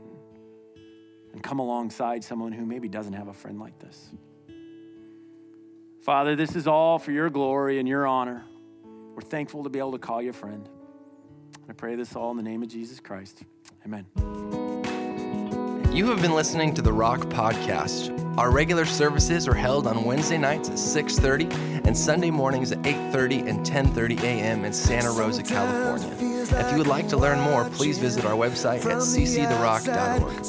[1.34, 4.12] and come alongside someone who maybe doesn't have a friend like this.
[6.04, 8.44] Father, this is all for your glory and your honor.
[9.16, 10.68] We're thankful to be able to call you a friend.
[11.70, 13.44] I pray this all in the name of Jesus Christ.
[13.86, 14.06] Amen.
[15.94, 18.12] You have been listening to the Rock Podcast.
[18.38, 21.48] Our regular services are held on Wednesday nights at 6:30
[21.86, 24.66] and Sunday mornings at 8:30 and 10:30 a.m.
[24.66, 26.10] in Santa Rosa, California.
[26.20, 30.44] If you would like to learn more, please visit our website at cctherock.org.